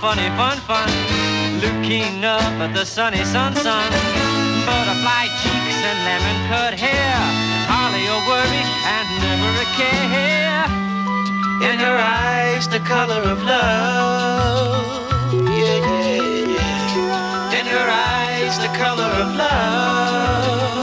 [0.00, 0.88] funny fun fun.
[1.60, 3.90] Looking up at the sunny sun sun.
[4.66, 7.16] Butterfly cheeks and lemon cut hair.
[7.70, 10.64] Hardly a worry and never a care.
[11.70, 15.02] In her eyes, the color of love.
[15.32, 17.58] Yeah, yeah, yeah.
[17.58, 20.74] In her eyes, the color of love.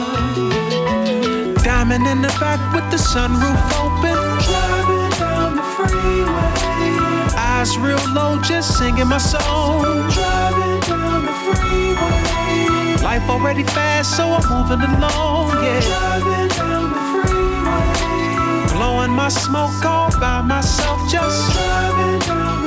[1.64, 4.18] Diamond in the back with the sunroof open.
[4.48, 6.81] Driving down the freeway.
[7.62, 9.84] Eyes real low, just singing my song.
[10.10, 13.04] Driving down the freeway.
[13.04, 15.50] Life already fast, so I'm moving along.
[15.64, 15.80] Yeah.
[15.82, 18.74] Driving down the freeway.
[18.74, 22.61] Blowing my smoke all by myself, just driving down.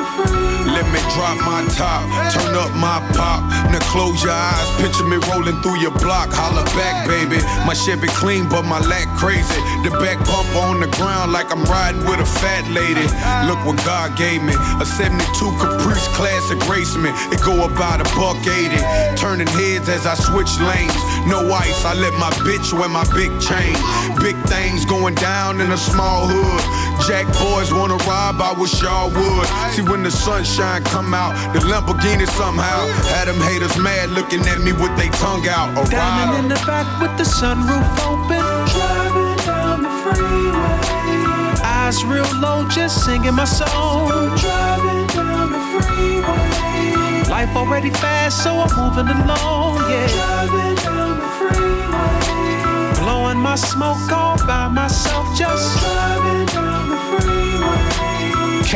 [0.65, 3.45] Let me drop my top, turn up my pop.
[3.71, 6.33] Now close your eyes, picture me rolling through your block.
[6.33, 7.39] Holla back, baby.
[7.67, 9.61] My Chevy clean, but my lack crazy.
[9.85, 13.07] The back bump on the ground like I'm riding with a fat lady.
[13.47, 14.55] Look what God gave me.
[14.81, 15.23] A 72
[15.61, 17.11] Caprice Classic race me.
[17.31, 18.75] It go about a buck 80.
[19.17, 20.97] Turning heads as I switch lanes.
[21.29, 23.75] No ice, I let my bitch wear my big chain.
[24.21, 26.63] Big things going down in a small hood.
[27.07, 29.47] Jack boys wanna rob, I wish y'all would.
[29.73, 34.59] See when the sunshine come out, the Lamborghini somehow had them haters mad looking at
[34.59, 35.71] me with their tongue out.
[35.79, 38.43] A Diamond in the back with the sunroof open.
[38.75, 41.63] Driving down the freeway.
[41.63, 44.09] Eyes real low, just singing my song.
[44.43, 47.31] Driving down the freeway.
[47.31, 49.79] Life already fast, so I'm moving along.
[49.89, 50.09] Yeah.
[50.19, 52.99] Driving down the freeway.
[52.99, 56.54] Blowing my smoke all by myself, just driving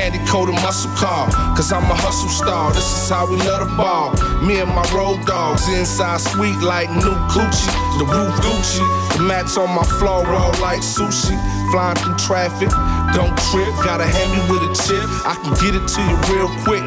[0.08, 0.18] freeway.
[0.18, 2.72] Candy coated muscle car, cause I'm a hustle star.
[2.72, 4.12] This is how we love the ball.
[4.42, 7.98] Me and my road dogs inside sweet like new coochie.
[7.98, 11.57] The roof Gucci, the mats on my floor roll like sushi.
[11.70, 12.70] Flying through traffic,
[13.12, 13.68] don't trip.
[13.84, 15.04] Gotta hand me with a chip.
[15.28, 16.82] I can get it to you real quick.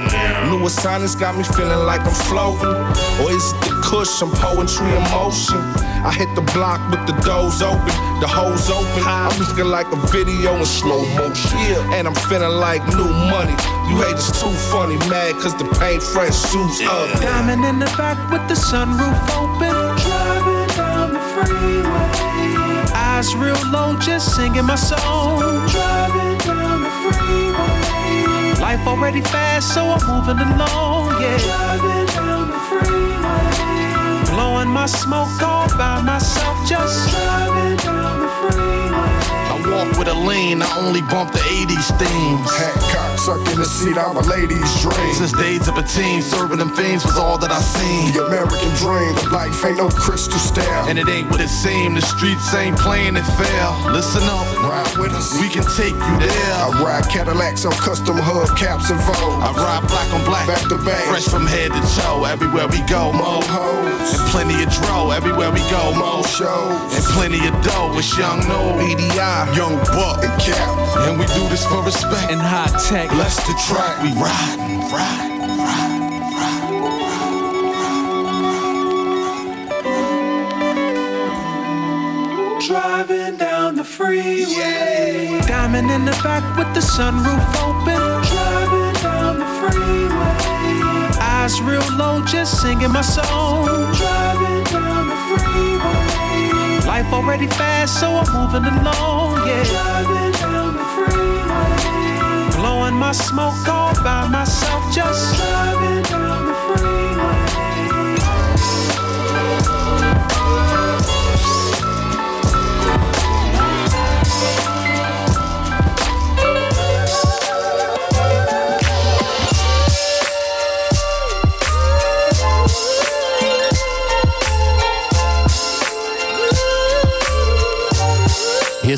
[0.50, 2.74] New assignments got me feeling like I'm floating.
[3.22, 4.22] Or is it the kush?
[4.22, 5.62] I'm poetry in motion.
[6.02, 9.04] I hit the block with the doors open, the hoes open.
[9.06, 11.60] I'm looking like a video in slow motion.
[11.60, 13.54] Yeah, and I'm feeling like new money.
[13.86, 17.22] You haters too funny, mad cause the paint fresh suits up.
[17.22, 19.70] Diamond in the back with the sunroof open.
[20.02, 21.81] Driving down the freeway.
[23.22, 25.38] Eyes real low, just singing my song.
[25.70, 28.60] Driving down the freeway.
[28.60, 31.22] Life already fast, so I'm moving along.
[31.22, 31.38] Yeah.
[31.38, 34.26] Driving down the freeway.
[34.34, 39.21] Blowing my smoke all by myself, just driving down the freeway.
[39.64, 42.50] I walk with a lean, I only bump the 80s themes.
[42.50, 45.14] Hancock suck in the seat, I'm a lady's dream.
[45.14, 48.14] Since days of a teen, serving them fiends was all that I seen.
[48.14, 50.66] The American dream, the life ain't no crystal stair.
[50.90, 53.66] And it ain't what it seemed, the streets ain't playing it fair.
[53.92, 55.34] Listen up, Ride with us.
[55.40, 56.54] we can take you there.
[56.54, 59.42] I ride Cadillacs on custom hubcaps and Vogue.
[59.42, 61.04] I ride black on black, Back to back.
[61.10, 62.26] fresh from head to toe.
[62.26, 63.20] Everywhere we go, mo.
[63.22, 66.22] Mo hoes, And plenty of dro, everywhere we go, mo.
[66.22, 70.24] mo shows, And plenty of dough, it's young no EDI, Young buck.
[70.24, 70.70] and Cap.
[71.10, 72.32] And we do this for respect.
[72.32, 74.58] and high tech, Bless the track, we ride,
[74.92, 75.31] ride, ride,
[82.72, 85.42] driving down the freeway.
[85.46, 88.02] Diamond in the back with the sunroof open.
[88.32, 90.38] Driving down the freeway.
[91.20, 93.66] Eyes real low, just singing my song.
[94.02, 96.88] Driving down the freeway.
[96.88, 99.48] Life already fast, so I'm moving along.
[99.48, 99.64] Yeah.
[99.76, 102.56] Driving down the freeway.
[102.56, 107.11] Blowing my smoke all by myself, just driving down the freeway.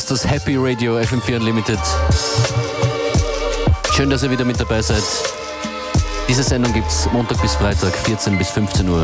[0.03, 1.80] Ist das Happy Radio FM4 Unlimited.
[3.94, 5.02] Schön, dass ihr wieder mit dabei seid.
[6.28, 9.03] Diese Sendung gibt's Montag bis Freitag, 14 bis 15 Uhr.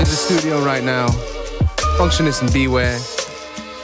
[0.00, 1.06] in the studio right now.
[1.96, 2.98] Functionist and Beware.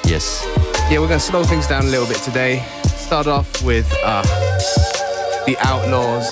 [0.05, 0.45] Yes.
[0.91, 2.63] Yeah, we're gonna slow things down a little bit today.
[2.85, 4.23] Start off with uh,
[5.47, 6.31] the Outlaws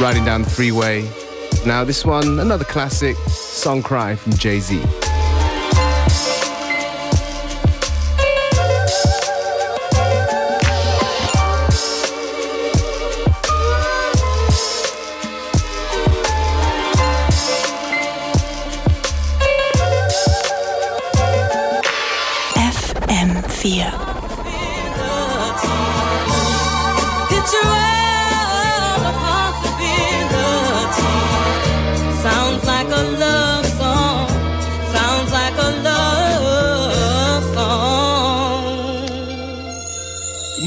[0.00, 1.08] riding down the freeway.
[1.64, 4.58] Now this one, another classic, Song Cry from Jay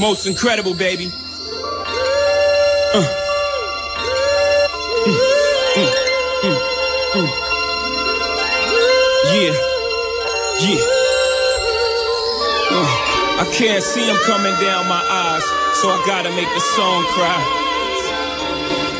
[0.06, 1.06] Most incredible, baby.
[2.94, 3.02] Uh.
[5.02, 5.90] Mm,
[6.44, 6.58] mm,
[7.12, 7.28] mm.
[9.34, 9.54] Yeah,
[10.62, 10.78] yeah.
[12.70, 12.86] Uh,
[13.42, 15.42] I can't see him coming down my eyes,
[15.82, 17.42] so I gotta make the song cry.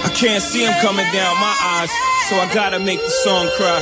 [0.02, 1.90] I can't see him coming down my eyes,
[2.28, 3.80] so I gotta make the song cry.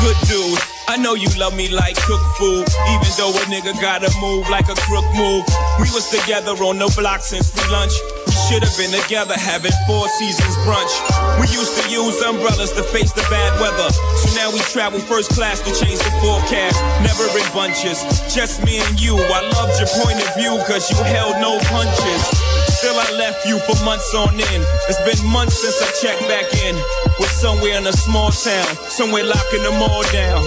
[0.00, 0.69] Good dude.
[0.90, 4.66] I know you love me like cook food, even though a nigga gotta move like
[4.66, 5.46] a crook move.
[5.78, 7.94] We was together on the block since free lunch.
[8.26, 10.90] We should have been together having four seasons brunch.
[11.38, 13.86] We used to use umbrellas to face the bad weather.
[14.18, 16.82] So now we travel first class to change the forecast.
[17.06, 18.02] Never in bunches,
[18.34, 19.14] just me and you.
[19.14, 22.49] I loved your point of view cause you held no punches.
[22.80, 24.64] Still I left you for months on end.
[24.88, 26.72] It's been months since I checked back in.
[27.20, 30.40] We're somewhere in a small town, somewhere locking them all down.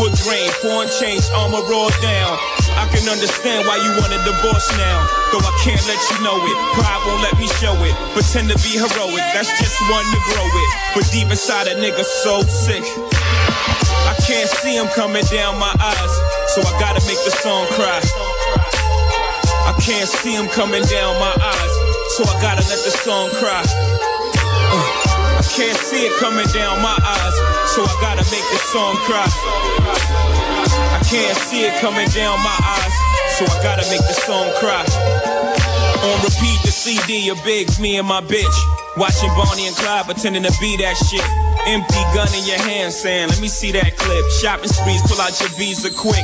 [0.00, 2.40] Wood grain, foreign change, armor raw down.
[2.80, 5.04] I can understand why you want a divorce now.
[5.28, 6.56] Though I can't let you know it.
[6.72, 7.92] Pride won't let me show it.
[8.16, 10.70] Pretend to be heroic, that's just one to grow it.
[10.96, 12.80] But deep inside a nigga so sick.
[14.08, 16.12] I can't see him coming down my eyes.
[16.56, 18.00] So I gotta make the song cry.
[19.68, 21.73] I can't see him coming down my eyes.
[22.14, 23.58] So I gotta let the song cry.
[23.58, 27.36] Uh, I can't see it coming down my eyes.
[27.74, 29.26] So I gotta make the song cry.
[30.94, 32.94] I can't see it coming down my eyes.
[33.34, 34.86] So I gotta make the song cry.
[36.06, 38.58] On repeat, the CD of Biggs, me and my bitch.
[38.96, 41.26] Watching Bonnie and Clyde pretending to be that shit.
[41.66, 44.24] Empty gun in your hand saying, let me see that clip.
[44.38, 46.22] Shopping sprees, pull out your visa quick.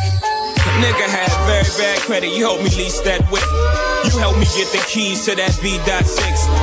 [0.78, 3.42] Nigga had very bad credit, you helped me lease that whip.
[4.04, 5.84] You helped me get the keys to that B.6.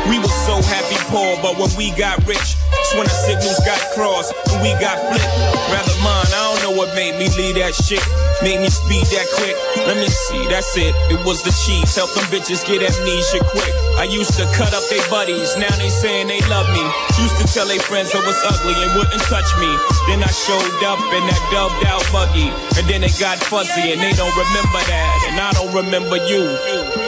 [0.10, 2.58] We were so happy poor, but when we got rich,
[2.88, 5.28] that's when our signals got crossed and we got flipped.
[5.70, 8.02] Rather mine, I don't know what made me leave that shit.
[8.42, 9.58] Made me speed that quick.
[9.86, 10.96] Let me see, that's it.
[11.12, 11.94] It was the cheese.
[11.94, 13.74] Help them bitches get amnesia quick.
[13.98, 16.86] I used to cut up their buddies, now they saying they love me.
[17.20, 19.70] Used to tell their friends I was ugly and wouldn't touch me.
[20.08, 22.50] Then I showed up in that dubbed out buggy.
[22.78, 25.12] And then it got fuzzy and they don't remember that.
[25.28, 27.07] And I don't remember you.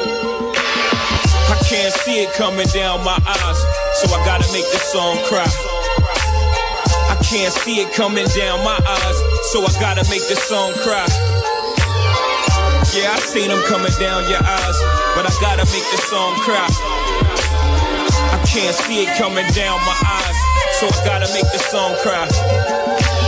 [1.50, 3.60] I can't see it coming down my eyes,
[3.98, 5.50] so I gotta make this song cry.
[7.10, 9.18] I can't see it coming down my eyes,
[9.52, 11.10] so I gotta make this song cry.
[12.94, 14.78] Yeah, I seen them coming down your eyes,
[15.18, 16.70] but I gotta make this song cry.
[18.30, 20.38] I can't see it coming down my eyes,
[20.78, 22.26] so I gotta make this song cry.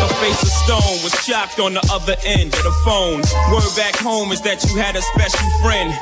[0.01, 3.21] A face of stone was shocked on the other end of the phone.
[3.53, 5.94] Word back home is that you had a special friend.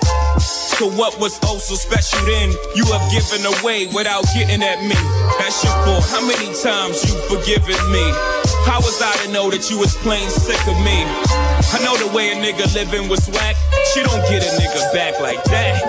[0.80, 2.56] So what was oh so special then?
[2.72, 4.96] You have given away without getting at me.
[5.36, 6.08] That's your fault.
[6.08, 8.00] How many times you've forgiven me?
[8.64, 11.04] How was I to know that you was plain sick of me?
[11.76, 13.60] I know the way a nigga living was whack.
[13.92, 15.84] She don't get a nigga back like that.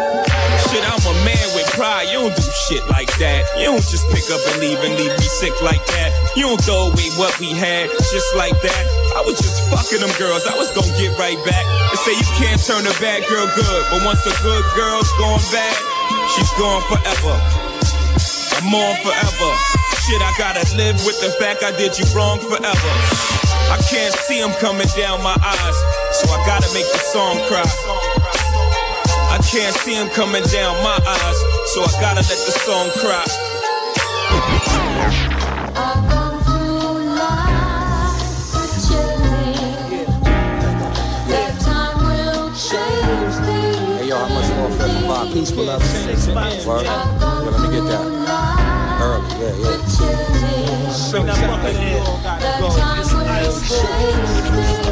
[0.66, 2.10] Shit, I'm a man with pride.
[2.10, 3.46] You don't do shit like that.
[3.62, 6.10] You don't just pick up and leave and leave me sick like that.
[6.34, 8.99] You don't throw away what we had just like that.
[9.16, 10.46] I was just fucking them girls.
[10.46, 11.64] I was gonna get right back.
[11.90, 15.42] They say you can't turn a bad girl good, but once a good girl's gone
[15.50, 15.76] bad,
[16.34, 17.34] she's gone forever.
[18.60, 19.50] I'm on forever.
[20.06, 22.90] Shit, I gotta live with the fact I did you wrong forever.
[23.70, 25.78] I can't see him coming down my eyes,
[26.22, 27.66] so I gotta make the song cry.
[29.30, 31.38] I can't see him coming down my eyes,
[31.74, 33.26] so I gotta let the song cry.
[45.30, 45.78] For the bar?
[45.80, 46.66] Peaceful up.
[46.66, 46.84] Word?
[46.84, 48.04] Yeah, let me get that.
[49.00, 51.10] Early, yeah, yeah.
[51.10, 52.02] Bring that fucking in.
[54.60, 54.89] Peace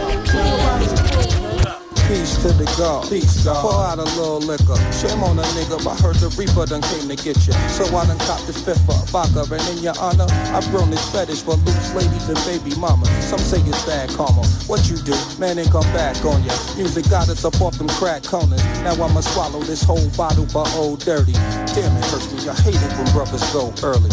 [2.43, 3.09] to the God.
[3.09, 3.63] Peace, God.
[3.63, 4.79] Pour out a little liquor.
[4.93, 7.53] Shame on a nigga, but heard the Reaper done came to get you.
[7.75, 11.03] So I done copped this fifth up, vodka, and in your honor, I've grown this
[11.11, 13.11] fetish for loose ladies and baby mamas.
[13.27, 14.47] Some say it's bad karma.
[14.71, 16.55] What you do, man, ain't come back on ya.
[16.77, 18.63] Music got us up off them crack corners.
[18.87, 21.33] Now I'ma swallow this whole bottle, but old dirty.
[21.75, 22.49] Damn, it hurts me.
[22.49, 24.11] I hate it when brothers go early.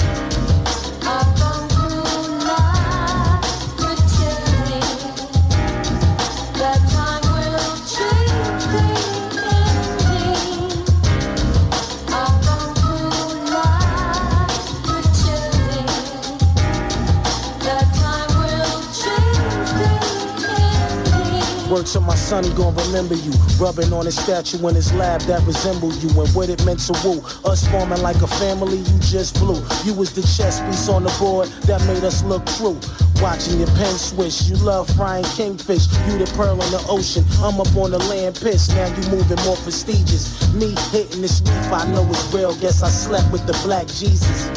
[21.76, 23.34] Works of my son, he gon' remember you.
[23.60, 26.94] Rubbing on his statue in his lab that resemble you and what it meant to
[27.04, 27.20] woo.
[27.44, 29.62] Us forming like a family, you just blew.
[29.84, 32.80] You was the chess piece on the board that made us look true.
[33.22, 35.88] Watching your pen switch, you love frying kingfish.
[36.08, 38.70] You the pearl in the ocean, I'm up on the land piss.
[38.70, 40.32] Now you moving more prestigious.
[40.54, 42.56] Me hitting this reef, I know it's real.
[42.56, 44.48] Guess I slept with the black Jesus.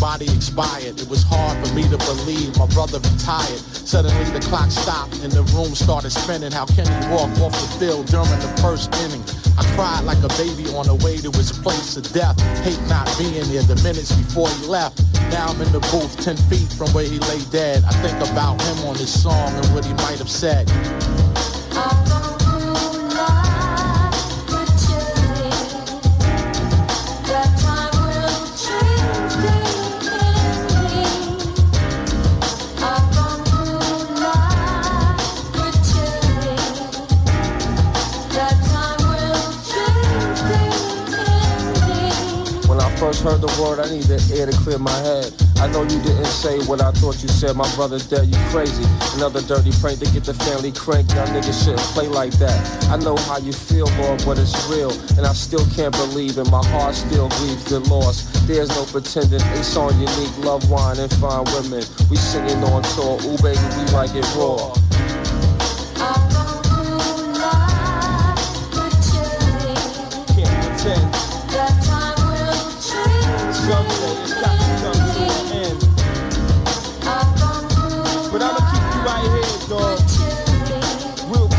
[0.00, 1.00] Body expired.
[1.00, 3.60] It was hard for me to believe my brother retired.
[3.86, 6.52] Suddenly the clock stopped and the room started spinning.
[6.52, 9.22] How can he walk off the field during the first inning?
[9.58, 12.38] I cried like a baby on the way to his place of death.
[12.64, 15.02] Hate not being here the minutes before he left.
[15.30, 17.84] Now I'm in the booth 10 feet from where he lay dead.
[17.84, 20.68] I think about him on his song and what he might have said.
[43.26, 45.34] Heard the word, I needed air to clear my head.
[45.58, 47.56] I know you didn't say what I thought you said.
[47.56, 48.86] My brother's dead, you crazy.
[49.18, 51.12] Another dirty prank to get the family cranked.
[51.14, 52.54] Y'all niggas shouldn't play like that.
[52.86, 54.94] I know how you feel, Lord, but it's real.
[55.18, 56.48] And I still can't believe it.
[56.52, 58.30] My heart still grieves the loss.
[58.46, 59.42] There's no pretending.
[59.58, 61.82] Ace on unique, love wine and fine women.
[62.06, 63.18] We singing on tour.
[63.26, 64.70] Ooh, baby, we like it raw.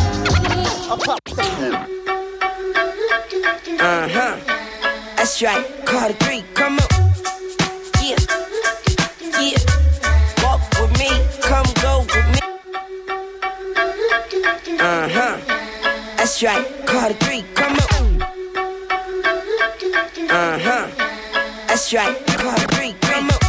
[3.81, 4.37] Uh huh.
[5.17, 5.65] That's right.
[5.87, 6.89] Carter Creek, come on.
[8.03, 8.21] Yeah.
[9.41, 9.59] Yeah.
[10.43, 11.11] Walk with me,
[11.41, 12.41] come go with me.
[14.79, 15.37] Uh huh.
[16.19, 16.67] That's right.
[16.87, 18.23] Carter Creek, come on.
[20.31, 20.87] Uh huh.
[21.69, 22.17] That's right.
[22.27, 23.46] Carter Creek, come on.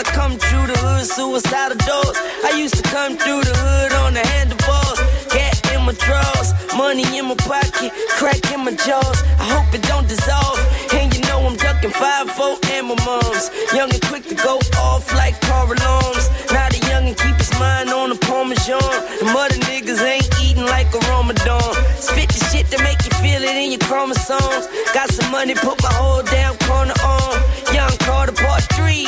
[0.00, 2.16] I come through the hood, suicidal doors.
[2.40, 4.96] I used to come through the hood on the handlebars.
[5.28, 9.20] Cat in my drawers, money in my pocket, crack in my jaws.
[9.36, 10.56] I hope it don't dissolve.
[10.96, 12.32] And you know I'm ducking 5
[12.72, 13.52] and my mom's.
[13.76, 16.24] Young and quick to go off like car alarms.
[16.48, 18.80] Now the young and keep his mind on the Parmesan.
[19.20, 21.76] The mother niggas ain't eating like a Ramadan.
[22.00, 24.64] Spit the shit to make you feel it in your chromosomes.
[24.96, 27.36] Got some money, put my whole damn corner on.
[27.76, 28.29] Young Carter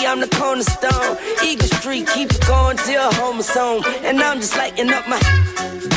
[0.07, 1.17] I'm the cornerstone.
[1.45, 3.83] Eagle Street, keep it going till home is home.
[4.03, 5.92] And I'm just lighting up my.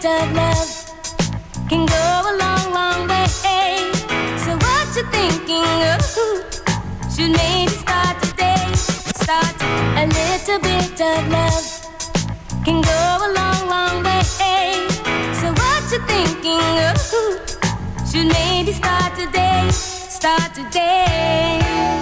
[0.00, 3.26] gift of love can go a long, long way.
[4.38, 6.00] So what you thinking of?
[7.12, 8.72] Should maybe start today.
[8.74, 9.56] Start
[9.96, 11.66] a little bit of love
[12.64, 14.22] can go a long, long way.
[15.34, 16.98] So what you thinking of?
[18.10, 19.68] Should maybe start today.
[19.70, 21.99] Start today.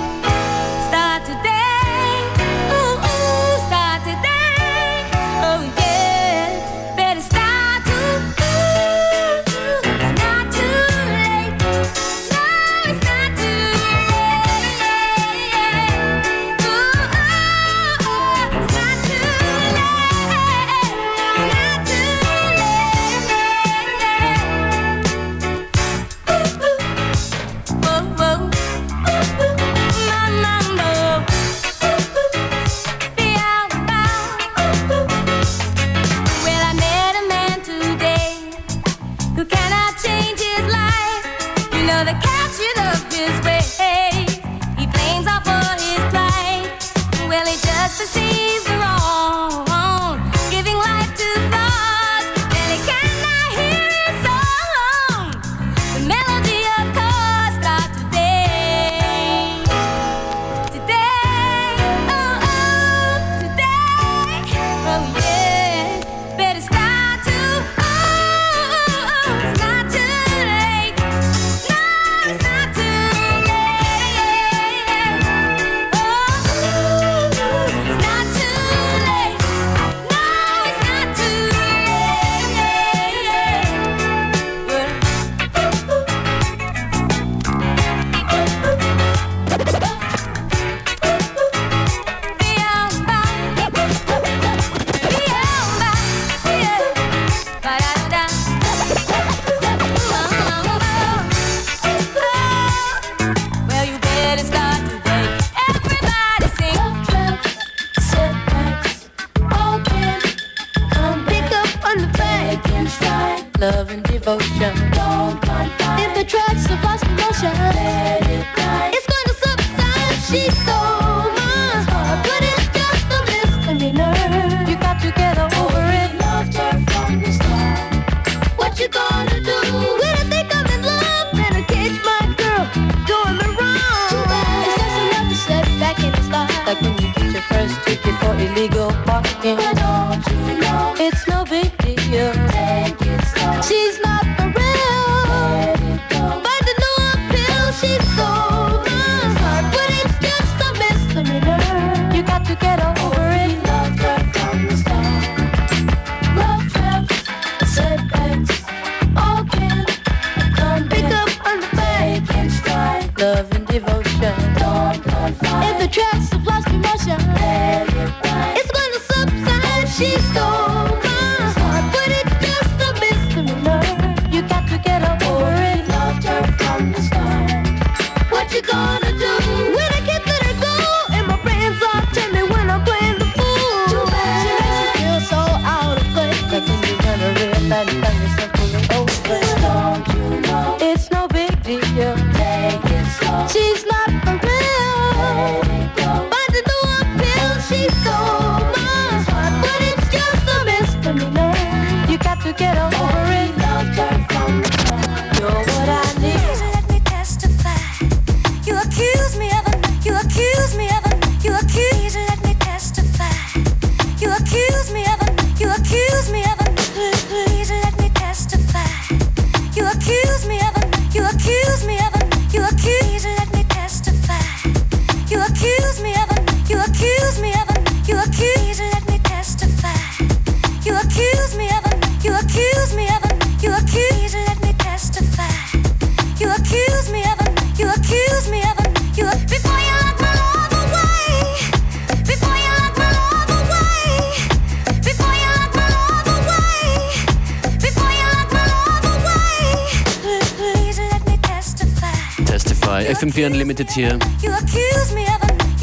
[253.88, 254.18] jetzt hier.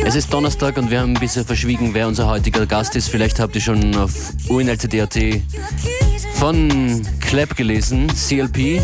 [0.05, 3.09] Es ist Donnerstag und wir haben ein bisschen verschwiegen, wer unser heutiger Gast ist.
[3.09, 4.11] Vielleicht habt ihr schon auf
[4.47, 5.41] UNLCDAT
[6.35, 8.81] von Clap gelesen, CLP.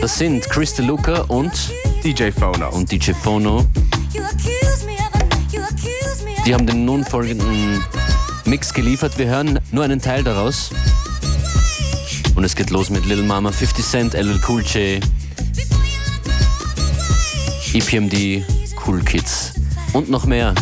[0.00, 1.52] Das sind Chris DeLuca und
[2.02, 2.70] DJ Phono.
[2.70, 3.66] Und DJ Phono.
[6.46, 7.82] Die haben den nun folgenden
[8.44, 9.16] Mix geliefert.
[9.18, 10.70] Wir hören nur einen Teil daraus.
[12.34, 15.00] Und es geht los mit Lil Mama, 50 Cent, LL Cool J,
[17.74, 18.44] EPMD,
[18.86, 19.52] Cool Kids
[19.94, 20.54] und noch mehr.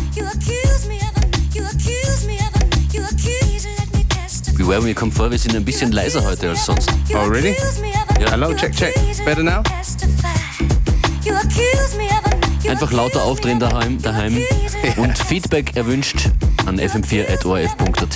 [4.56, 6.90] Beware mir kommt vor, wir sind ein bisschen leiser heute als sonst.
[7.14, 7.54] Oh, really?
[8.18, 8.30] Ja.
[8.30, 8.94] Hello, check, check.
[9.26, 9.62] Better now?
[12.66, 14.38] Einfach lauter aufdrehen daheim, daheim.
[14.96, 16.30] und Feedback erwünscht
[16.64, 18.14] an fm4.orf.at.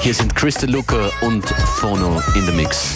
[0.00, 2.94] Hier sind Crystal Luca und Phono in the Mix.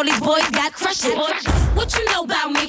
[0.00, 1.14] All these boys got crushes.
[1.74, 2.64] What you know about me?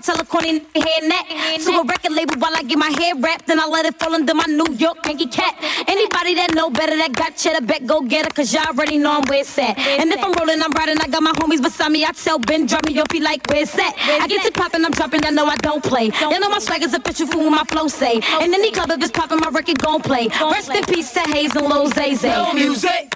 [0.00, 1.28] I tell her corny head neck.
[1.60, 4.14] To a record label while I get my hair wrapped, then I let it fall
[4.14, 5.54] under my New York Yankee cat.
[5.86, 9.12] Anybody that know better that got cheddar, bet go get her, cause y'all already know
[9.12, 9.76] I'm where it's at.
[9.78, 12.06] And if I'm rolling, I'm riding, I got my homies beside me.
[12.06, 13.92] I tell Ben, drop me up, he like, where's that?
[14.22, 16.06] I get to popping, I'm dropping, I know I don't play.
[16.18, 18.22] Y'all know my swag is official for what my flow say.
[18.40, 20.28] And any club if it's popping, my record gon' play.
[20.28, 22.30] Rest in peace to Hayes and Lil Zay Zay.
[22.30, 23.12] No music.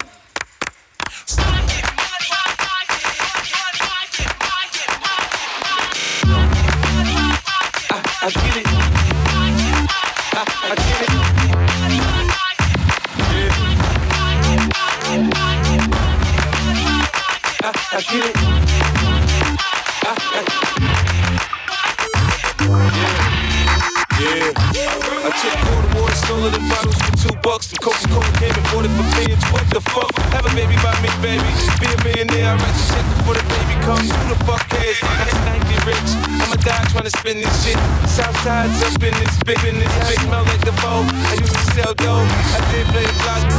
[8.25, 8.67] I get it.
[10.33, 11.11] I, I get it.
[11.45, 11.61] Yeah.
[17.63, 18.37] I, I get it.
[20.07, 20.45] I, I,
[22.97, 23.24] yeah.
[24.15, 24.55] Yeah.
[24.55, 27.67] I took quarter water, stole the bottles for two bucks.
[27.67, 29.43] The Coca-Cola came and bought it for millions.
[29.51, 30.15] What the fuck?
[30.31, 31.51] Have a baby by me, baby.
[31.83, 32.55] Be a millionaire.
[32.55, 34.07] I write check before the baby comes.
[34.07, 35.03] Who the fuck cares?
[35.03, 36.11] I can get rich.
[36.39, 37.79] I'ma die trying to spend this shit.
[38.07, 40.21] Southside's up in this big, in this big.
[40.23, 41.03] Smell like the bow.
[41.03, 42.31] I used to sell dope.
[42.55, 43.54] I did play the block.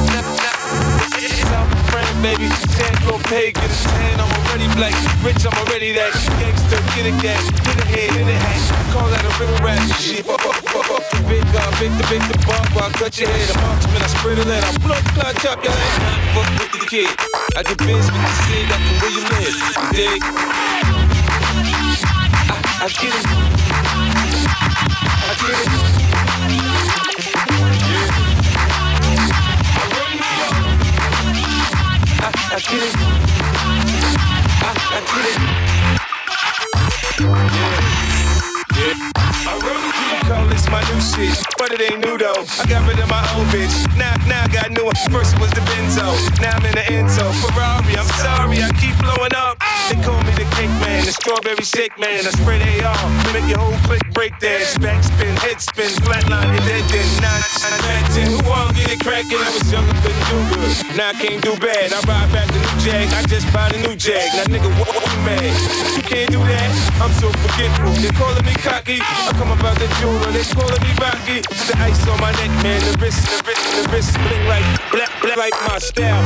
[2.25, 2.49] Friend, baby.
[2.73, 4.19] Can't pay, get a tan.
[4.19, 4.93] I'm already black.
[5.23, 6.13] Rich, I'm already that.
[6.39, 7.43] Gangster, get a gas.
[7.51, 8.93] Get a head, get a hat.
[8.93, 10.25] Call that a real rap shit.
[10.25, 12.75] Fuck, fuck, fuck, fuck big uh, big the big the bump.
[12.77, 13.49] I cut your head.
[13.55, 14.01] I'm marksman.
[14.01, 14.63] I spread a lead.
[14.63, 16.33] I blood clot, chop your head.
[16.33, 17.09] Fuck with the kid.
[17.57, 19.55] I get biz with the cig up from where you live.
[19.55, 20.21] You dig?
[22.45, 23.54] I, I get it.
[32.55, 32.61] I,
[41.57, 42.45] but it ain't new though.
[42.59, 43.75] I got rid of my old bitch.
[43.97, 44.89] Now, now I got new.
[45.11, 46.15] First it was the Benzo.
[46.39, 47.27] Now I'm in the Enzo.
[47.43, 49.74] Ferrari, I'm sorry, I keep blowing up.
[49.89, 52.26] They call me the cake man, the strawberry shake man.
[52.26, 52.98] I spread AR,
[53.34, 54.78] make your whole click break dance.
[54.80, 57.06] Back spin, head spin, flatline, your dead then.
[57.21, 57.43] Nine,
[57.86, 58.28] nine, ten.
[58.34, 59.38] Who all get it cracking?
[59.38, 60.74] I was younger, couldn't do good.
[60.98, 61.93] Now I can't do bad.
[61.93, 63.13] I ride back the new Jag.
[63.13, 64.26] I just bought a new Jag.
[64.34, 65.54] Now nigga, what, you mad?
[65.93, 66.69] You can't do that.
[66.98, 67.93] I'm so forgetful.
[68.02, 68.98] They calling me cocky.
[69.06, 70.32] I come about the jeweler.
[70.34, 71.45] They calling me Rocky.
[71.69, 72.82] The ice on my neck, man.
[72.82, 76.26] The wrist, the wrist, the wrist bling like black, black, like my style.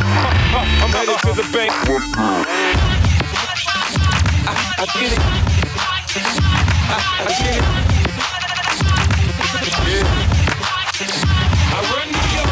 [0.79, 3.08] I'm headed to the bank.
[4.45, 5.19] I, I get it.
[5.99, 7.63] I, get it.
[9.85, 10.05] Yeah.
[11.71, 12.43] I run New.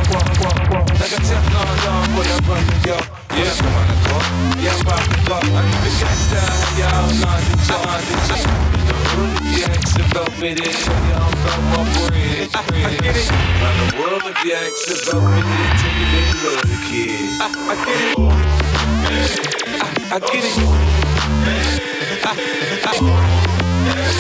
[0.71, 0.80] walk.
[1.01, 3.01] Like a Teflon on when I run the yo.
[3.33, 4.21] Yeah, come on, go.
[4.61, 5.45] Yeah, I'm about to fuck.
[5.49, 6.43] I keep it gangsta,
[6.77, 8.53] y'all not John, the John.
[9.49, 12.53] Yeah, it's about me, this y'all about my bread.
[12.53, 13.33] I, I get it.
[13.33, 17.41] Around the world, if you ask about me, then tell you they love the kid.
[17.41, 18.21] I, I get it.
[20.13, 20.57] I, get it.
[22.27, 22.37] I,
[22.85, 23.01] I,
[23.87, 24.20] yeah.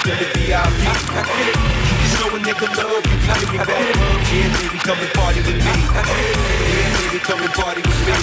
[0.00, 0.80] Up in the VIP.
[0.80, 1.56] It.
[2.10, 4.20] Show a nigga love, you give me back love.
[4.32, 5.76] Yeah, baby, come and party with me.
[5.92, 8.16] Yeah, baby, come and party with me.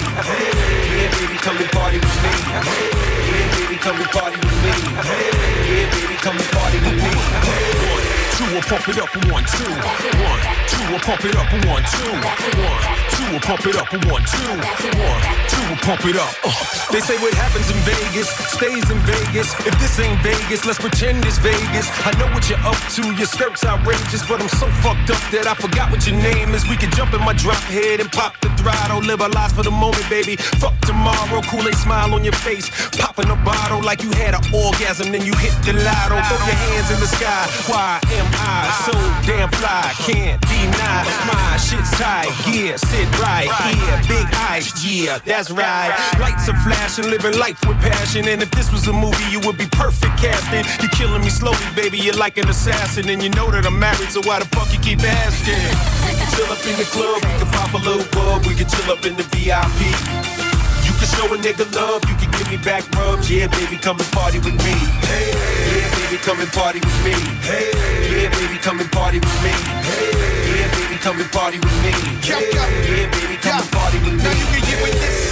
[0.98, 2.32] Yeah, baby, come and party with me.
[2.50, 4.72] Yeah, baby, come and party with me.
[5.68, 7.12] Yeah, baby, come and party with me.
[7.86, 9.70] One, two, we'll pump it up, one, two.
[9.70, 12.10] One, two, we'll pump it up, one, two.
[12.10, 14.54] One, two, we'll pump it up, one, two.
[15.50, 16.30] Two, we'll pump it up.
[16.46, 16.54] Uh.
[16.94, 19.52] They say what happens in Vegas stays in Vegas.
[19.66, 21.90] If this ain't Vegas, let's pretend it's Vegas.
[22.06, 25.46] I know what you're up to, your skirt's outrageous, but I'm so fucked up that
[25.46, 26.62] I forgot what your name is.
[26.68, 29.02] We could jump in my drop head and pop the throttle.
[29.02, 30.36] Live our lives for the moment, baby.
[30.62, 32.70] Fuck tomorrow, Kool-Aid smile on your face.
[32.96, 36.16] Popping a bottle like you had an orgasm, then you hit the lotto.
[36.22, 37.44] Throw your hands in the sky.
[37.66, 38.94] Why am I so
[39.26, 39.92] damn fly?
[40.06, 42.30] Can't deny my shit's tight.
[42.46, 43.98] Yeah, sit right here.
[44.08, 45.90] Big eyes, yeah, that's right.
[46.20, 48.28] Lights are flashing, living life with passion.
[48.28, 50.64] And if this was a movie, you would be perfect casting.
[50.82, 51.98] You're killing me slowly, baby.
[51.98, 54.80] You're like an assassin, and you know that I'm married, so why the fuck you
[54.80, 55.58] keep asking?
[56.06, 58.68] We can chill up in the club, we can pop a little bug, we can
[58.68, 59.80] chill up in the VIP.
[60.86, 63.30] You can show a nigga love, you can give me back rubs.
[63.30, 64.74] Yeah, baby, come and party with me.
[65.06, 65.30] Hey,
[65.76, 67.14] yeah, baby, come and party with me.
[67.44, 67.70] Hey,
[68.22, 69.52] yeah, baby, come and party with me.
[69.84, 70.10] Hey,
[70.58, 71.90] yeah, baby, come and party with me.
[72.22, 74.22] Hey, yeah, baby, come and party with me.
[74.22, 75.27] Now you can get with this,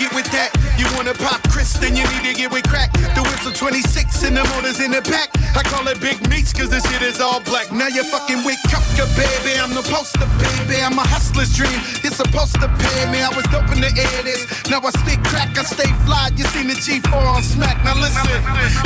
[0.00, 0.48] get with that.
[0.80, 2.88] You wanna pop Chris, then you need to get with crack.
[3.12, 5.28] The whistle 26 and the motors in the back.
[5.52, 7.68] I call it big meats cause this shit is all black.
[7.68, 9.60] Now you're fucking with Kafka, baby.
[9.60, 10.80] I'm the poster, baby.
[10.80, 11.76] I'm a hustler's dream.
[12.00, 13.20] You're supposed to pay me.
[13.20, 14.48] I was dope in the air this.
[14.72, 16.32] Now I stick crack, I stay fly.
[16.32, 17.76] You seen the G4 on smack.
[17.84, 18.24] Now listen,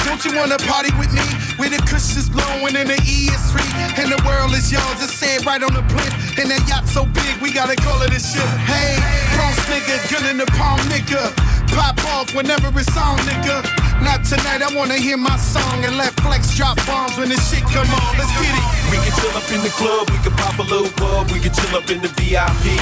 [0.03, 1.23] don't you wanna party with me?
[1.63, 3.71] Where the cush is blowing and the E is free.
[4.03, 4.99] And the world is yours.
[4.99, 6.11] It's said right on the print.
[6.43, 8.51] And that yacht so big, we gotta call it a ship.
[8.67, 8.99] Hey,
[9.39, 11.04] Bronx nigga, gun in the palm nigga.
[11.09, 13.61] Pop off whenever it's on, nigga.
[14.01, 17.63] Not tonight, I wanna hear my song and let Flex drop bombs when the shit
[17.69, 18.17] come on.
[18.17, 18.65] Let's get it.
[18.91, 21.53] We can chill up in the club, we can pop a little bub, we can
[21.53, 22.81] chill up in the VIP.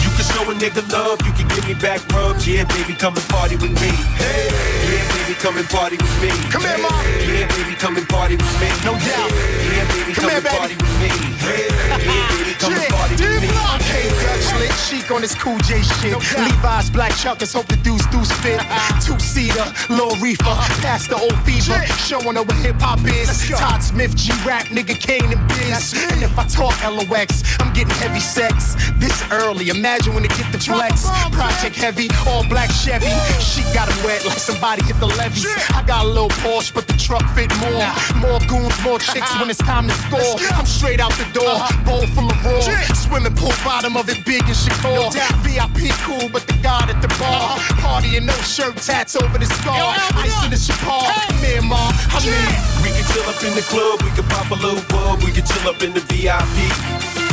[0.00, 2.46] You can show a nigga love, you can give me back rubs.
[2.48, 3.90] Yeah, baby, come and party with me.
[4.16, 4.48] Hey,
[4.88, 6.30] yeah, baby, come and party with me.
[6.48, 6.92] Come here, mom.
[7.20, 8.68] Yeah, baby, come and party with me.
[8.80, 9.28] No doubt.
[9.28, 10.56] Yeah, baby, Come come, here, and baby.
[10.56, 11.08] party with me.
[11.44, 11.68] Hey,
[12.00, 13.55] yeah, baby, come and party with me.
[13.96, 16.12] Hey, Dutch lit chic on this cool J shit.
[16.36, 18.60] Levi's black chuckers, hope the deuce deuce fit.
[19.00, 20.44] Two seater, Lil Reefer,
[20.84, 21.80] past the old fever.
[22.04, 23.48] Showing her what hip hop is.
[23.48, 25.96] Todd Smith, G Rap, nigga Kane and Biz.
[26.12, 28.76] And if I talk LOX, I'm getting heavy sex.
[28.98, 31.08] This early, imagine when it get the flex.
[31.32, 33.12] Project heavy, all black Chevy.
[33.40, 35.46] She got him wet like somebody hit the levees.
[35.74, 37.84] I got a little Porsche, but the truck fit more.
[38.16, 40.40] More goons, more chicks when it's time to score.
[40.56, 42.60] I'm straight out the door, bowl full of raw.
[42.94, 45.12] Swimming pool bottom of it big and Shakur.
[45.44, 47.58] VIP cool, but the god at the bar.
[47.80, 49.94] Party and no shirt tats over the scar.
[50.16, 51.04] Ice in the Chapar.
[51.44, 52.76] Myanmar, I mean.
[52.82, 55.44] We can chill up in the club, we can pop a little bub, we can
[55.44, 57.25] chill up in the VIP.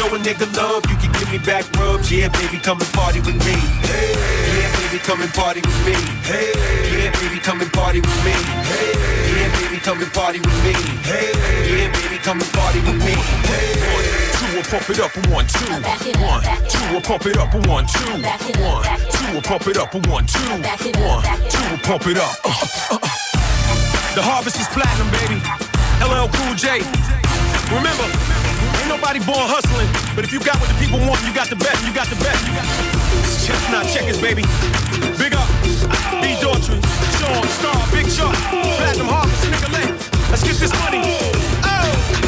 [0.00, 2.10] Show a nigga love, you can give me back rubs.
[2.10, 3.52] Yeah, baby, come and party with me.
[3.84, 4.16] Hey,
[4.56, 5.92] yeah, baby, come and party with me.
[6.24, 6.56] Hey,
[6.88, 8.32] yeah, baby, come and party with me.
[8.64, 8.96] Hey,
[9.36, 10.72] yeah, baby, come and party with me.
[11.04, 11.28] Hey,
[11.68, 13.12] yeah, baby, come and party with me.
[13.44, 14.08] Hey, one,
[14.40, 15.68] two, we'll pump it up, one, two.
[15.68, 18.08] One, two, we'll pump it up, one, two.
[18.08, 20.40] One, two, we'll pump it up, one, two.
[20.48, 22.40] One, two, we'll pump it up.
[22.40, 23.08] Uh, uh, uh.
[24.16, 25.69] The harvest is platinum, baby.
[26.00, 26.80] LL Cool J.
[27.70, 28.06] Remember,
[28.80, 31.56] ain't nobody born hustling, but if you got what the people want, you got the
[31.56, 32.40] best, you got the best.
[33.22, 34.42] It's Chestnut checkers, baby.
[35.20, 35.46] Big up.
[36.20, 36.36] B.
[36.40, 36.80] Daughtry,
[37.20, 38.34] Sean, Star, Big Shot,
[38.80, 39.86] Platinum Harvest, Lay.
[40.30, 41.00] Let's get this money.
[41.04, 42.20] Oh!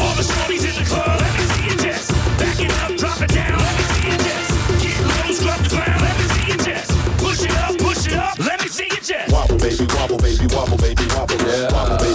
[0.00, 2.12] All the shorties in the club, let me see your chest.
[2.38, 4.48] Back it up, drop it down, let me see your chest.
[4.82, 6.90] Get low, scrub the ground, let me see your chest.
[7.18, 9.32] Push it up, push it up, let me see your chest.
[9.32, 11.36] Wobble, baby, wobble, baby, wobble, baby, wobble.
[11.42, 11.72] Yeah.
[11.74, 12.05] Wobble, baby,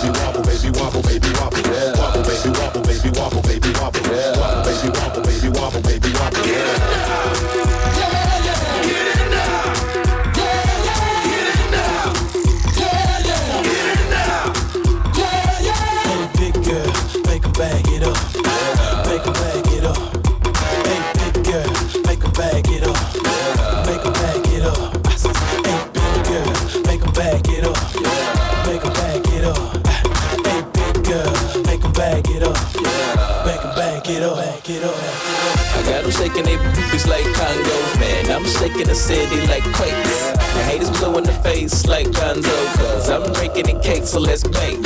[38.81, 40.31] shaking the city like quakes.
[40.31, 44.43] The haters blue in the face like Gonzo, cause I'm breaking the cake, so let's
[44.43, 44.79] bake.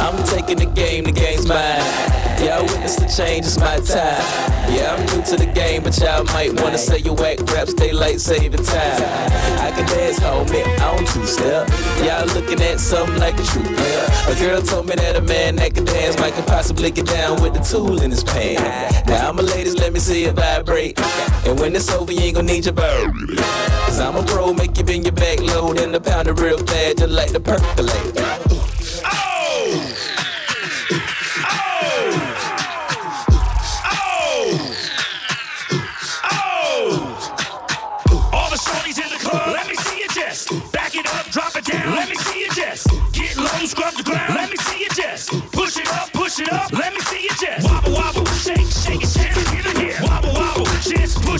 [0.00, 2.13] I'm taking the game, the game's mine.
[2.84, 4.20] Y'all the change, it's my time.
[4.68, 8.20] Yeah, I'm new to the game, but y'all might wanna say you whack raps, daylight
[8.20, 9.02] saving time.
[9.58, 11.66] I can dance, homie, on two step.
[12.04, 14.06] Y'all looking at something like a true player.
[14.28, 17.40] A girl told me that a man that can dance might could possibly get down
[17.40, 19.08] with the tool in his pants.
[19.08, 21.00] Now I'm a ladies, let me see it vibrate.
[21.46, 23.14] And when it's over, you ain't gonna need your bird.
[23.86, 26.58] Cause I'm a pro, make you bend your back low, then the pound it real
[26.58, 28.43] fast, just like the percolate.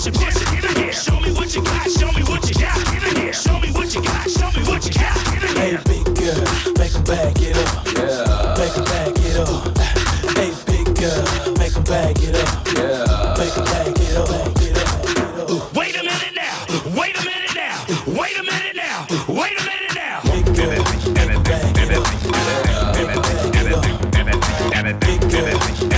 [0.05, 0.93] Push it, push it, give it here.
[0.93, 3.33] Show me what you got, show me what you got, give it here.
[3.33, 5.79] Show me what you got, show me what you got, give it here.
[5.79, 6.45] Hey, big girl,
[6.79, 7.87] make 'em back it up.
[7.95, 8.57] Yeah.
[8.59, 9.79] Make 'em back it up.
[10.37, 11.25] Hey, big girl,
[11.59, 12.49] make 'em back it up.
[12.77, 13.39] Yeah.
[13.39, 14.29] Make 'em back it up.
[14.29, 15.75] Back it up.
[15.75, 16.57] Wait a minute now,
[16.99, 20.21] wait a minute now, wait a minute now, wait a minute now.
[25.35, 25.94] CLP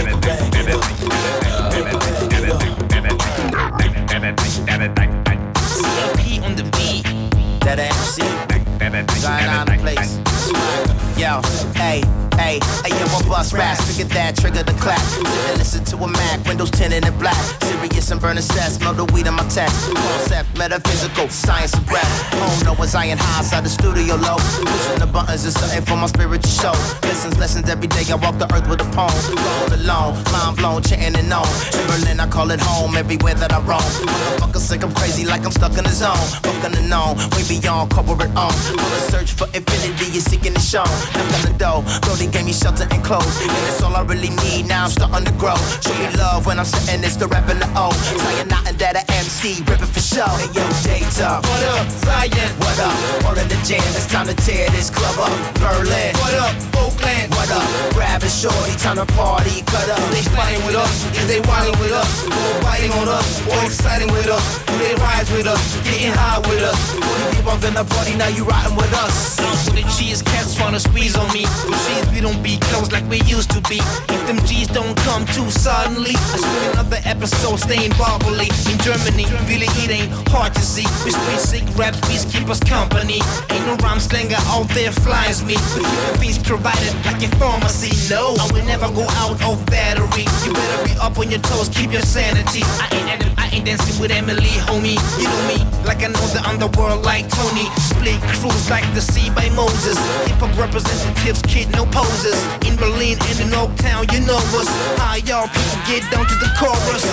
[11.44, 12.00] Hey,
[12.46, 15.02] hey, hey, yo, I bust raps, figure that, trigger the clap.
[15.50, 17.36] And listen to a Mac, windows tinted in black.
[17.62, 19.74] Serious and burning cess, smell the weed on my text.
[19.90, 22.06] Concept, metaphysical, science of rap.
[22.38, 24.38] Home, no one Zion high, outside the studio low.
[24.38, 26.74] Pushing the buttons is something for my spirit to show.
[27.02, 29.10] Lessons, lessons every day, I walk the earth with a poem.
[29.10, 31.46] All alone, mind blown, chanting and on.
[31.74, 33.82] In Berlin, I call it home, everywhere that I roam.
[34.06, 36.22] Motherfuckers think I'm crazy like I'm stuck in the zone.
[36.46, 38.54] Fucking the known, way beyond corporate own.
[38.78, 40.86] On the search for infinity, you're seeking the show.
[40.86, 43.40] Knock on the door, though they gave me shelter and clothes.
[43.40, 45.56] And it's all I really need, now I'm starting to grow.
[45.80, 47.88] Show me love when I'm sitting, it's the rap in the O.
[48.20, 50.28] Saying nothing that a MC, ripping for show.
[50.36, 51.40] Hey yo, data.
[51.40, 52.50] What up, Zion?
[52.60, 52.96] What up?
[53.24, 55.32] All in the jam, it's time to tear this club up.
[55.56, 56.12] Berlin.
[56.20, 57.32] What up, Oakland?
[57.32, 57.64] What up?
[57.96, 60.02] Grab a shorty, time to party, cut up.
[60.12, 64.12] They fighting with us, is they whining with us, or biting on us, or exciting
[64.12, 64.44] with us?
[64.66, 66.76] Do they rise with us, getting high with us?
[67.00, 69.40] 40 people up in the party, now you riding with us.
[69.64, 71.48] For the cheese, cats tryna squeeze on me.
[71.64, 73.78] With cheese, we don't be close like we used to be.
[74.10, 78.50] If them G's don't come too suddenly, I spend another episode staying bubbly.
[78.66, 80.86] In Germany, really it ain't hard to see.
[81.04, 83.20] We spit sick raps, beats keep us company.
[83.50, 85.54] Ain't no rhyme slinger out there flies me.
[85.54, 87.94] The beats provided like a pharmacy.
[88.10, 90.26] No, I will never go out of battery.
[90.42, 92.62] You better be up on your toes, keep your sanity.
[92.82, 94.98] I ain't I ain't dancing with Emily, homie.
[95.20, 97.70] You know me, like I know the underworld like Tony.
[97.78, 99.94] Split crews like the sea by Moses.
[100.26, 101.86] Hip hop representatives, kid, no
[102.16, 104.64] In Berlin and in Oaktown, you know us.
[104.96, 107.04] How y'all people get down to the chorus.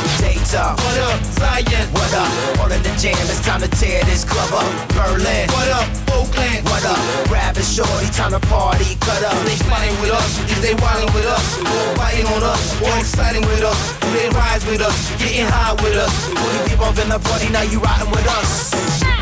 [0.48, 1.92] What up, Zion?
[1.92, 2.32] What up?
[2.64, 4.64] All in the jam, it's time to tear this club up.
[4.96, 5.52] Berlin.
[5.52, 6.64] What up, Oakland?
[6.72, 7.28] What up?
[7.28, 9.36] Grab a shorty, time to party, cut up.
[9.44, 13.44] They fighting with us, is they whining with us, or biting on us, or exciting
[13.44, 13.80] with us?
[14.16, 16.14] They rise with us, getting high with us?
[16.32, 19.13] 40 people up in the party, now you riding with us.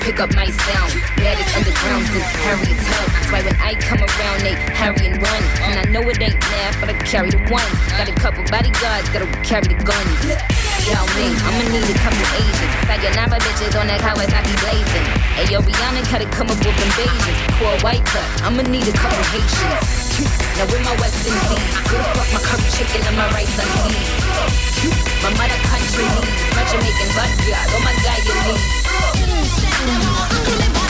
[0.00, 0.92] Pick up my sound.
[1.20, 3.06] Baddest underground since Harriet Tub.
[3.12, 5.42] That's why when I come around, they harry and run.
[5.68, 7.70] And I know it ain't math, but I carry the one.
[8.00, 10.20] Got a couple bodyguards that'll carry the guns.
[10.88, 12.72] Y'all me, I'ma need a couple Asians.
[12.88, 15.06] Sayonara bitches on that Kawasaki blazing.
[15.36, 17.38] Hey, yo, Rihanna gotta come up with invasions.
[17.60, 20.24] Pour a white cut, I'ma need a couple Haitians.
[20.56, 24.08] Now with my West Indies, the fuck my curry chicken and my rice and peas?
[25.20, 28.79] My mother country needs, my Jamaican backyard, oh my guy you need.
[29.42, 30.89] Sí.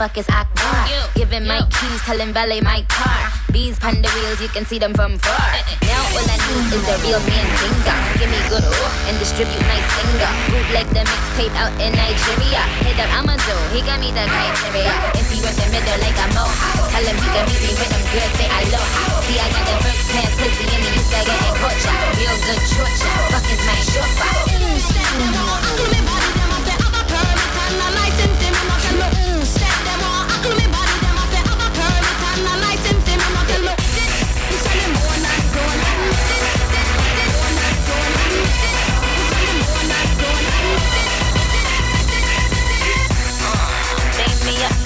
[0.00, 0.88] Fuck is Akbar?
[1.12, 3.20] Giving my keys, telling valet my car.
[3.52, 5.52] Bees pon the wheels, you can see them from far.
[5.84, 7.98] Now all I need is the real man singer.
[8.16, 10.32] Give me good ooh, and distribute my singer.
[10.48, 12.64] Bootleg the mixtape out in Nigeria.
[12.80, 14.88] Hit up Amazon, he got me the criteria.
[15.20, 17.92] If you in the middle like a mohawk, tell him he can meet me with
[17.92, 19.04] them girls, say aloha.
[19.28, 21.60] See, I got the first class pussy and he used to get it.
[22.16, 23.80] Real good chocha, fuck is my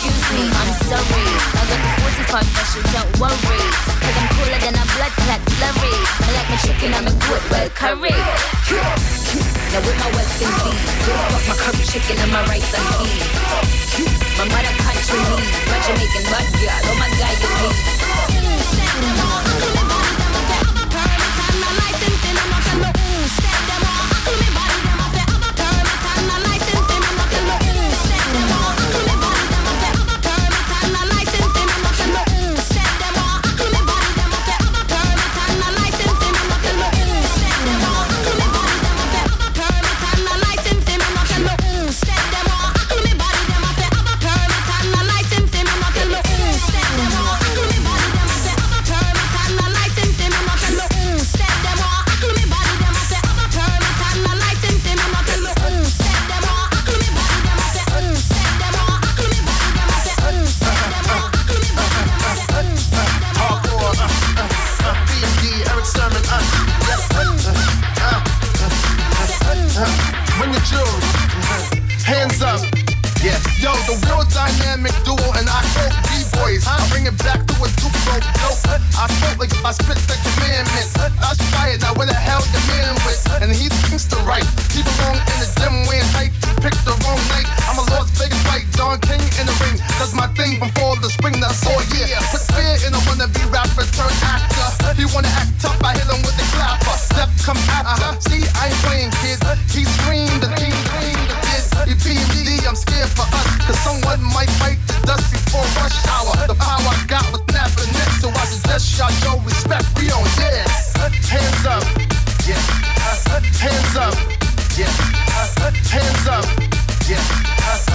[0.00, 1.28] Excuse me, I'm sorry.
[1.28, 1.92] I got the
[2.32, 3.60] 45 special, don't worry.
[4.00, 5.92] Cause I'm cooler than a blood clot flurry.
[6.24, 8.16] I like my chicken, I'm a good well curry.
[8.16, 13.28] Now with my Western teeth, fuck my curry chicken and my rice and peas.
[14.40, 14.48] My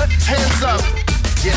[0.05, 0.81] Hands up.
[1.43, 1.53] Yeah.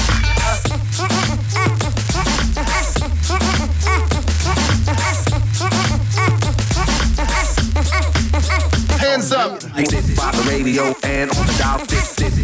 [8.98, 9.62] Hands up.
[9.74, 12.37] I did by the radio and on the dial, fix it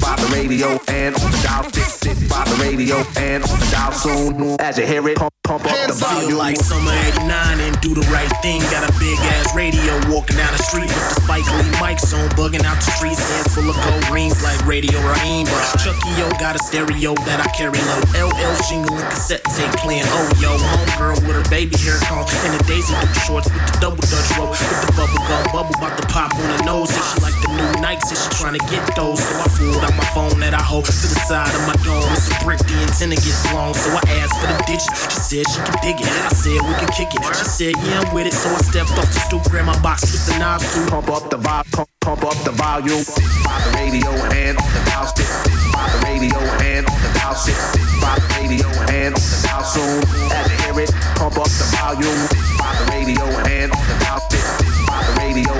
[4.74, 5.16] as you hear it.
[5.16, 6.28] Pump, pump up the volume.
[6.30, 8.60] Feel like summer 89 and do the right thing.
[8.72, 12.28] Got a big ass radio walking down the street with the Spike Lee mics on,
[12.34, 13.22] bugging out the streets.
[13.22, 15.46] Hands full of gold rings like Radio Raheem.
[15.46, 18.26] But Chucky Yo got a stereo that I carry low.
[18.26, 20.08] LL jingling cassette tape playing.
[20.10, 23.74] Oh yo, homegirl with her baby hair comb and the Daisy Duke shorts with the
[23.78, 24.50] double dutch roll.
[24.50, 26.90] With the bubble gum bubble about to pop on her nose.
[26.90, 29.22] And she like the new Nikes and she trying to get those.
[29.54, 32.04] So I pulled my phone that I hold to the side of my dome.
[32.14, 33.74] It's a brick, the antenna gets long.
[33.74, 34.88] So I asked for the digits.
[35.10, 36.08] She said she can dig it.
[36.08, 37.22] I said we can kick it.
[37.34, 38.34] She said yeah, I'm with it.
[38.34, 40.60] So I stepped off the stoop, grabbed my box, with the knob.
[40.90, 43.04] Pump up the vibe, pump, pump up the volume.
[43.46, 45.30] By the radio and on the dial stick.
[45.72, 47.58] By the radio and on the dial stick.
[48.02, 49.98] By the radio and on the dial soon.
[50.30, 52.20] As you hear it, pump up the volume.
[52.58, 54.44] By the radio and on the dial stick.
[54.86, 55.54] By the radio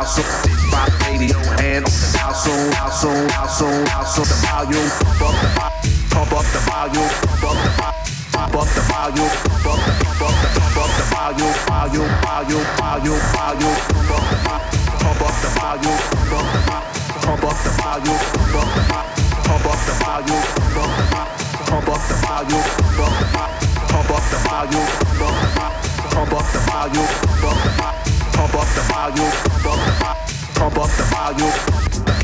[0.00, 0.24] the soon.
[0.70, 1.84] By the radio and
[2.16, 2.70] dial soon.
[2.72, 4.24] Dial soon, dial soon, dial soon.
[4.24, 5.48] The volume, pump up the.
[6.10, 8.00] Pump up the volume, pump up the.
[8.32, 12.08] Pump up the volume, pump up the pump up the pump up the volume, volume,
[12.24, 14.38] volume, volume, volume, pump up the
[15.04, 18.86] pump up the volume, pump up the pump up the volume, pump up the
[19.44, 20.44] pump up the volume,
[21.68, 24.88] pump up the volume, pump up the volume, pump up the volume,
[26.10, 28.09] pump up the volume, pump up the volume.
[31.40, 32.19] Lips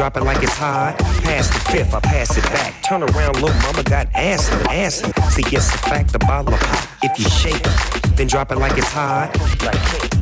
[0.00, 0.96] drop it like it's hot.
[1.24, 2.72] Pass the fifth, I pass it back.
[2.82, 5.02] Turn around, little mama got ass in ass.
[5.34, 6.88] See, it's a fact, the bottle of pop.
[7.02, 9.38] If you shake it, then drop it like it's hot.
[9.62, 10.19] Like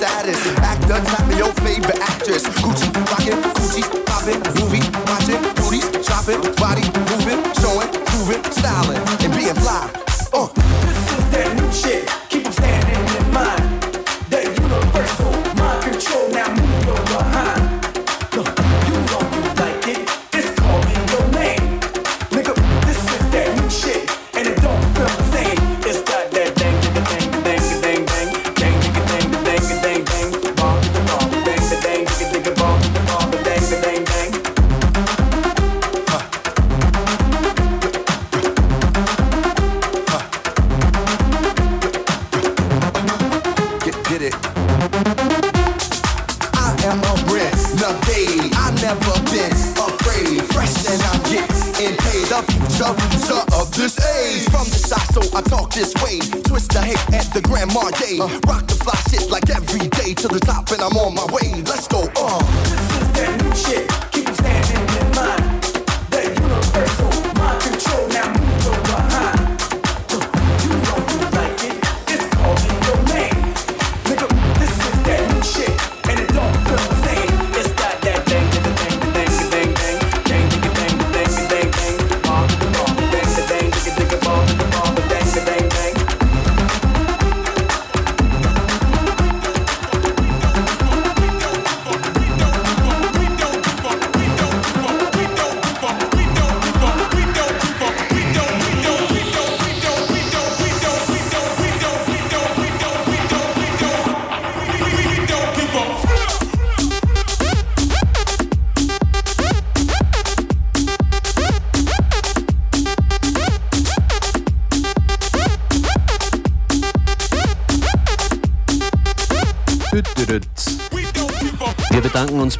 [0.00, 0.39] status.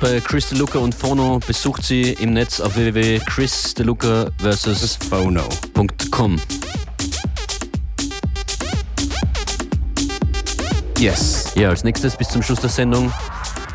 [0.01, 1.39] Bei Chris DeLuca und Phono.
[1.47, 4.99] Besucht sie im Netz auf www.chrisdeluca vs.
[5.09, 6.41] Phono.com.
[10.99, 11.53] Yes.
[11.55, 13.13] Ja, als nächstes bis zum Schluss der Sendung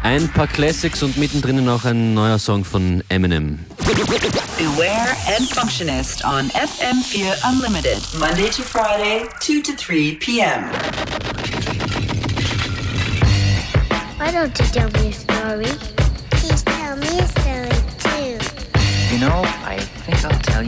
[0.03, 3.59] ein paar Classics und mittendrin noch ein neuer Song von Eminem.
[4.57, 10.63] Beware and Functionist on FM4 Unlimited, Monday to Friday, 2 to 3 p.m.
[14.17, 15.11] Why don't you tell me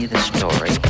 [0.00, 0.87] you the story.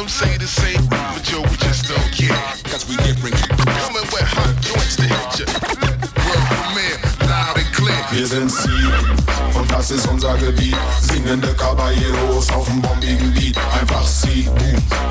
[0.00, 2.32] Some say the same, but yo, we just don't care.
[2.72, 3.36] Cause we different.
[3.84, 5.46] Coming with hot joints to hit ya.
[6.24, 6.96] World premiere,
[7.28, 8.00] loud and clear.
[8.10, 8.80] Wir sind Sie
[9.58, 10.74] und das ist unser Gebiet.
[11.02, 13.58] Singende Caballeros auf dem bombigen Beat.
[13.78, 14.29] Einfach Sie,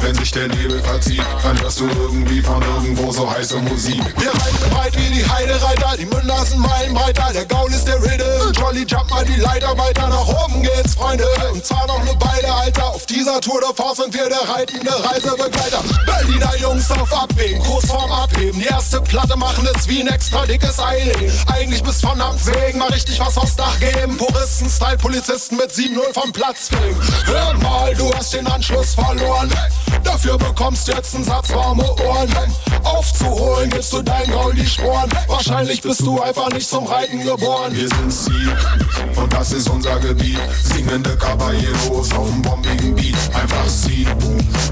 [0.02, 4.02] wenn sich der Nebel verzieht, dann hörst du irgendwie von irgendwo so heiße Musik.
[4.18, 8.52] Wir reiten breit wie die Heidereiter, die Münder sind Meilenbreiter, der Gaul ist der Riddle.
[8.58, 11.26] Jolly jump mal die Leiter weiter, nach oben geht's, Freunde.
[11.52, 12.88] Und zwar noch ne Beide, Alter.
[12.88, 15.84] Auf dieser Tour de France sind wir der reitende Reisebegleiter.
[16.06, 18.60] Berliner Jungs auf Abwägen, vorm Abheben.
[18.60, 21.32] Die erste Platte machen es wie ein extra dickes Eiling.
[21.48, 24.18] Eigentlich bis von Amts wegen mal richtig was aufs Dach geben.
[24.18, 26.98] Puristen, Style, Polizisten mit 7-0 vom Platz fegen.
[27.26, 29.19] Hör mal, du hast den Anschluss verloren.
[30.04, 32.30] Dafür bekommst jetzt einen Satz warme Ohren.
[32.84, 35.10] Aufzuholen gibst du dein Gaul die Sporen.
[35.28, 37.74] Wahrscheinlich bist du einfach nicht zum Reiten geboren.
[37.76, 38.50] Wir sind Sie
[39.16, 40.40] und das ist unser Gebiet.
[40.64, 43.16] Singende Caballeros auf dem bombigen Beat.
[43.34, 44.08] Einfach Sie,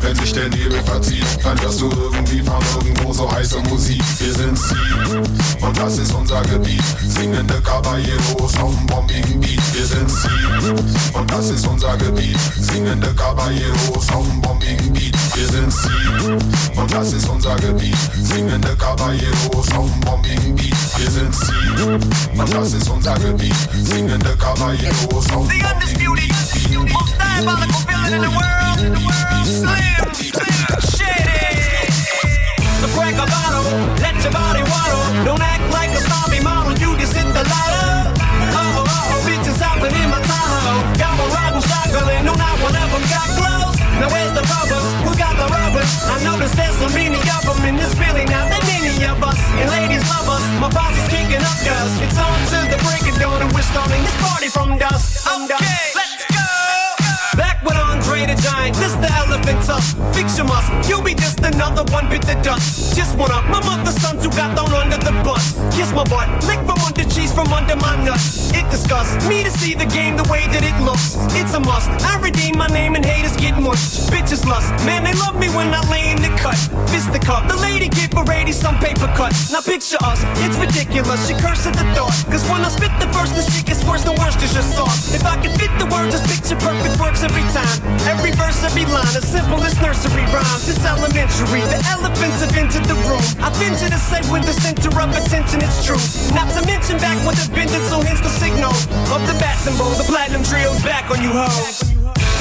[0.02, 4.02] wenn sich der Nebel verzieht, dann hörst du irgendwie von irgendwo so heiße Musik.
[4.20, 6.84] Wir sind Sie und das ist unser Gebiet.
[7.08, 9.62] Singende Caballeros auf dem bombigen Beat.
[9.74, 12.38] Wir sind Sie und das ist unser Gebiet.
[12.60, 15.16] Singende Caballeros auf dem bombigen Beat.
[15.36, 17.98] Wir sind Sie und das ist unser Gebiet.
[18.16, 20.76] Singende Caballeros auf dem bombigen Beat.
[20.98, 23.56] Wir sind Sie und das ist unser Gebiet.
[23.84, 26.28] Singende Caballeros auf dem bombigen Beat.
[27.68, 28.78] most villain in the world.
[29.46, 30.06] Slim,
[30.92, 31.92] shady.
[32.82, 33.66] So a bottle,
[34.02, 35.26] let your body waddle.
[35.26, 37.44] Don't act like a snobby model, you the.
[38.54, 39.28] Oh, oh, oh,
[40.02, 40.98] in my Tahoe.
[40.98, 41.18] Got
[41.62, 42.74] shotgun, and no, not one
[43.10, 43.67] got.
[44.00, 44.88] Now where's the rubbers?
[45.06, 45.92] Who got the rubbers?
[46.06, 49.40] I noticed there's so many of them in this really not that many of us.
[49.58, 52.02] And ladies love us, my boss is kicking up dust.
[52.06, 55.26] It's on to the break of dawn, and we're starting this party from dusk.
[55.26, 55.87] Okay, let's
[59.66, 59.98] tusk.
[60.14, 62.96] Fix your must, you'll be just another one bit the dust.
[62.96, 65.56] Just one up, my mother's sons who got thrown under the bus.
[65.76, 68.52] Kiss my butt, lick from under cheese from under my nuts.
[68.54, 71.16] It disgusts me to see the game the way that it looks.
[71.36, 71.90] It's a must.
[72.04, 74.10] I redeem my name and haters get mushed.
[74.12, 76.58] Bitches lust, man, they love me when I lay in the cut.
[76.90, 79.32] Fist the cup, the lady a lady some paper cut.
[79.54, 81.28] Now picture us, it's ridiculous.
[81.28, 82.14] She cursed at the thought.
[82.34, 85.14] Cause when I spit the verse, the shit gets worse, the worst is your sauce.
[85.14, 87.78] If I could fit the words, just picture perfect works every time.
[88.10, 90.66] Every verse, every line, as simple as nursery rhymes.
[90.66, 91.62] It's elementary.
[91.62, 93.22] The elephants have entered the room.
[93.38, 96.02] I've been to the say with the center of attention, it's true.
[96.34, 98.74] Not to mention back with the vengeance, so hence the signal
[99.14, 99.94] of the bat symbol.
[99.94, 101.86] The platinum trio's back on you hoes.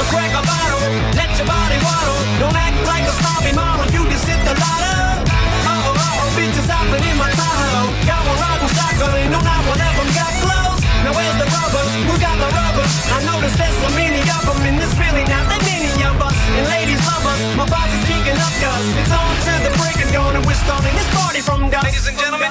[0.01, 0.81] So crack a bottle,
[1.13, 2.21] let your body waddle.
[2.41, 4.97] Don't act like a snobby model, you just hit the lotto.
[5.69, 7.93] Oh, oh, oh, bitches hopping in my Tahoe.
[8.09, 10.81] Got one riding shotgun, and no, not one of them got clothes.
[11.05, 11.93] Now where's the rubbers?
[12.09, 12.93] Who got the rubbers?
[13.13, 15.66] I noticed there's so many of them, and there's really not that
[18.61, 18.89] dust.
[18.99, 21.85] It's on to the break of dawn, and we're starting this party from dusk.
[21.85, 22.51] Ladies and gentlemen,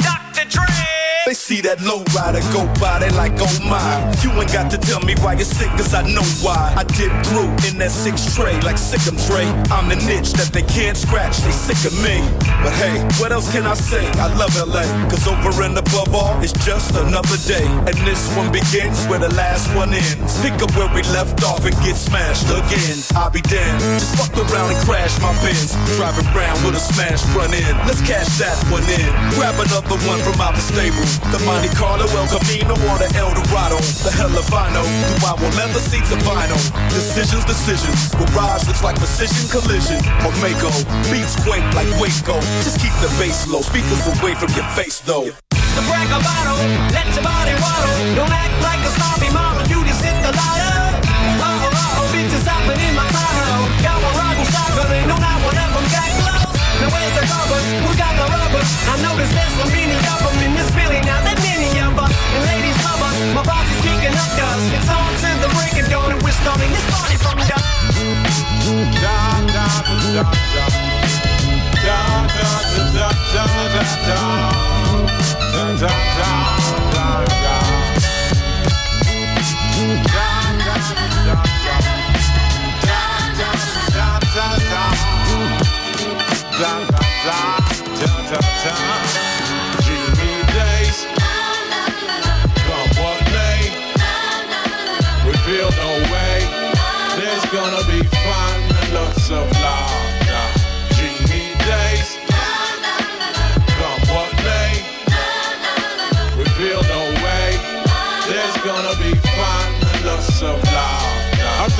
[0.00, 0.48] Dr.
[0.48, 1.05] Dre.
[1.26, 3.82] They see that low rider go by, they like, oh my.
[4.22, 6.70] You ain't got to tell me why you're sick, cause I know why.
[6.78, 9.42] I dip through in that six tray, like Sick'em Dre.
[9.74, 12.22] I'm the niche that they can't scratch, they sick of me.
[12.62, 14.06] But hey, what else can I say?
[14.22, 17.66] I love LA, cause over and above all, it's just another day.
[17.90, 20.38] And this one begins where the last one ends.
[20.46, 23.02] Pick up where we left off and get smashed again.
[23.18, 25.74] I'll be damned, just fucked around and crashed my Benz.
[25.98, 27.74] Driving around with a smashed front end.
[27.82, 29.10] Let's cash that one in.
[29.34, 31.15] Grab another one from out the stable.
[31.32, 33.78] The Monte Carlo, El Camino, or the El Dorado.
[34.04, 34.84] The hell if I know.
[34.84, 36.58] Do I want leather seats or vinyl?
[36.90, 38.14] Decisions, decisions.
[38.14, 39.98] Garage looks like precision collision.
[40.22, 40.70] Or Maaco.
[41.10, 42.40] Beats quake like Waco.
[42.62, 43.60] Just keep the bass low.
[43.60, 45.30] Speakers away from your face though.
[45.76, 46.56] So crack a bottle,
[46.96, 47.96] let your body waddle.
[48.16, 50.72] Don't act like a snobby model, you just hit the lotto.
[51.36, 53.68] Oh, oh, oh, bitches hopping in my Tahoe.
[53.84, 56.56] Got one riding shotgun, and no, not one of them got clothes.
[56.80, 57.66] Now where's the rubbers?
[57.84, 58.70] Who got the rubbers?
[58.88, 60.15] I lots
[66.46, 67.58] coming this morning from da
[69.54, 70.66] da da da da
[71.82, 72.00] da
[72.34, 72.50] da
[72.94, 74.20] da da da da
[75.52, 76.65] da da da.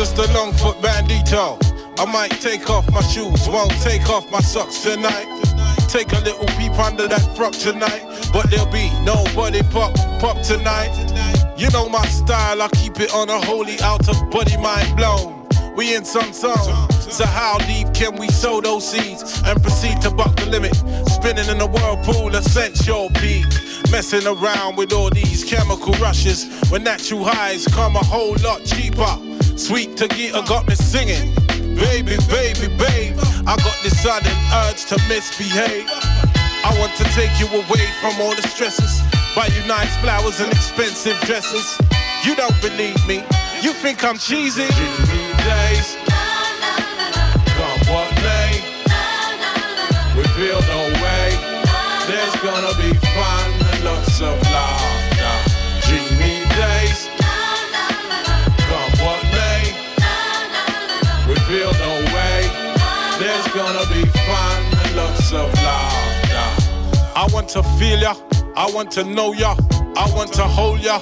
[0.07, 1.59] Just a long foot bandito.
[1.98, 5.26] I might take off my shoes, won't take off my socks tonight.
[5.88, 10.92] Take a little peep under that frock tonight, but there'll be nobody pop pop tonight.
[11.57, 15.48] You know my style, I keep it on a holy out of body mind blown.
[15.74, 20.11] We in some song, so how deep can we sow those seeds and proceed to
[20.11, 20.74] buck the limit?
[21.09, 23.46] Spinning in the whirlpool of sensual peak,
[23.90, 26.46] messing around with all these chemical rushes.
[26.70, 29.18] When natural highs come a whole lot cheaper.
[29.57, 31.34] Sweet Tagita got me singing.
[31.74, 33.16] Baby, baby, babe,
[33.48, 34.30] I got this sudden
[34.64, 35.88] urge to misbehave.
[36.62, 39.00] I want to take you away from all the stresses.
[39.34, 41.78] Buy you nice flowers and expensive dresses.
[42.22, 43.24] You don't believe me,
[43.62, 44.68] you think I'm cheesy.
[44.68, 45.96] Dreamy days.
[47.57, 48.61] Come what may.
[50.16, 51.32] We feel no way.
[52.07, 54.55] There's gonna be fun and lots of laughter.
[67.47, 68.14] Want to feel ya.
[68.57, 69.55] I want to know ya.
[69.97, 71.01] I want to hold ya.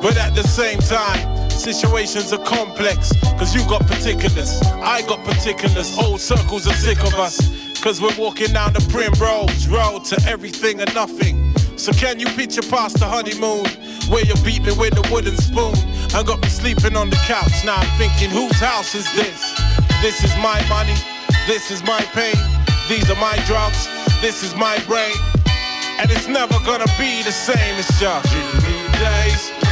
[0.00, 3.12] But at the same time, situations are complex.
[3.38, 5.98] Cause you got particulars, I got particulars.
[5.98, 7.40] Old circles are sick of us.
[7.82, 11.52] Cause we're walking down the primrose road to everything and nothing.
[11.76, 13.66] So can you picture past the honeymoon?
[14.12, 15.74] Where you beat me with a wooden spoon
[16.14, 17.64] I got me sleeping on the couch.
[17.64, 19.40] Now I'm thinking, whose house is this?
[20.02, 20.94] This is my money,
[21.48, 22.36] this is my pain.
[22.88, 23.88] These are my drugs,
[24.20, 25.14] this is my brain.
[26.00, 29.71] And it's never gonna be the same, just dreamy days.